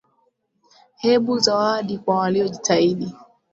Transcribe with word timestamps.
Hebu 0.97 1.39
zawadi 1.39 1.97
kwa 1.97 2.17
waliojitahidi. 2.17 3.15